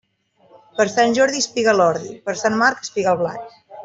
Per 0.77 0.85
Sant 0.93 1.11
Jordi 1.17 1.41
espiga 1.45 1.75
l'ordi, 1.77 2.13
per 2.31 2.35
Sant 2.43 2.57
Marc 2.63 2.81
espiga 2.87 3.13
el 3.17 3.21
blat. 3.21 3.55